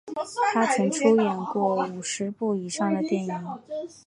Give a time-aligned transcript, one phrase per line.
[0.57, 3.31] 他曾出演过五十部以上的电影。